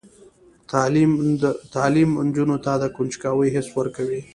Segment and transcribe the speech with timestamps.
[1.75, 4.21] تعلیم نجونو ته د کنجکاوۍ حس ورکوي.